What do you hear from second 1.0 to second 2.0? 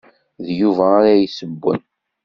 yessewwen.